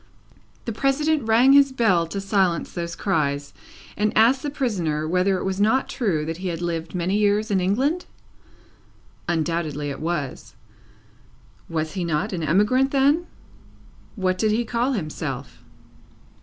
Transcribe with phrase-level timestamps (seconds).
[0.65, 3.53] The President rang his bell to silence those cries,
[3.95, 7.51] and asked the prisoner whether it was not true that he had lived many years
[7.51, 8.07] in England?
[9.29, 10.55] Undoubtedly it was.
[11.69, 13.27] Was he not an emigrant then?
[14.15, 15.61] What did he call himself?